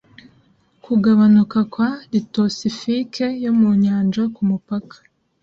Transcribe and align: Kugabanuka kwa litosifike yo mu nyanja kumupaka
Kugabanuka 0.85 1.57
kwa 1.73 1.89
litosifike 2.11 3.25
yo 3.43 3.51
mu 3.59 3.69
nyanja 3.83 4.23
kumupaka 4.35 4.95